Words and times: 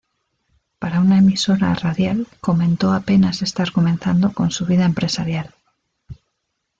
Para 0.79 0.99
una 0.99 1.19
emisora 1.19 1.75
radial 1.75 2.27
comentó 2.39 2.91
apenas 2.91 3.43
estar 3.43 3.71
comenzando 3.71 4.33
con 4.33 4.49
su 4.49 4.65
vida 4.65 4.83
empresarial. 4.83 5.53